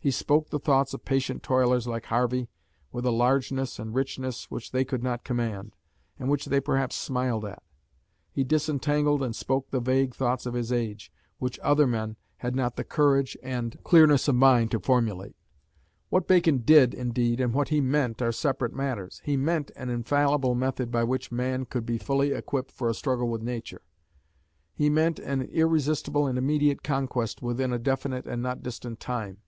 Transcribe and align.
He 0.00 0.12
spoke 0.12 0.48
the 0.50 0.60
thoughts 0.60 0.94
of 0.94 1.04
patient 1.04 1.42
toilers 1.42 1.88
like 1.88 2.04
Harvey 2.06 2.48
with 2.92 3.04
a 3.04 3.10
largeness 3.10 3.80
and 3.80 3.92
richness 3.94 4.48
which 4.48 4.70
they 4.70 4.84
could 4.84 5.02
not 5.02 5.24
command, 5.24 5.74
and 6.20 6.30
which 6.30 6.44
they 6.46 6.60
perhaps 6.60 6.94
smiled 6.94 7.44
at. 7.44 7.62
He 8.30 8.44
disentangled 8.44 9.24
and 9.24 9.34
spoke 9.34 9.68
the 9.70 9.80
vague 9.80 10.14
thoughts 10.14 10.46
of 10.46 10.54
his 10.54 10.70
age, 10.70 11.10
which 11.38 11.58
other 11.64 11.86
men 11.86 12.16
had 12.38 12.54
not 12.54 12.76
the 12.76 12.84
courage 12.84 13.36
and 13.42 13.76
clearness 13.82 14.28
of 14.28 14.36
mind 14.36 14.70
to 14.70 14.78
formulate. 14.80 15.34
What 16.10 16.28
Bacon 16.28 16.58
did, 16.58 16.94
indeed, 16.94 17.40
and 17.40 17.52
what 17.52 17.68
he 17.70 17.80
meant, 17.80 18.22
are 18.22 18.32
separate 18.32 18.72
matters. 18.72 19.20
He 19.24 19.36
meant 19.36 19.72
an 19.74 19.90
infallible 19.90 20.54
method 20.54 20.92
by 20.92 21.02
which 21.02 21.32
man 21.32 21.66
should 21.72 21.84
be 21.84 21.98
fully 21.98 22.30
equipped 22.30 22.70
for 22.70 22.88
a 22.88 22.94
struggle 22.94 23.28
with 23.28 23.42
nature; 23.42 23.82
he 24.72 24.88
meant 24.88 25.18
an 25.18 25.42
irresistible 25.42 26.28
and 26.28 26.38
immediate 26.38 26.84
conquest, 26.84 27.42
within 27.42 27.72
a 27.72 27.80
definite 27.80 28.26
and 28.28 28.40
not 28.40 28.62
distant 28.62 29.00
time. 29.00 29.38